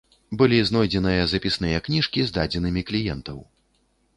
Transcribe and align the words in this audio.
Былі 0.41 0.61
знойдзеныя 0.69 1.27
запісныя 1.33 1.83
кніжкі 1.89 2.25
з 2.31 2.35
дадзенымі 2.39 2.81
кліентаў. 2.89 3.37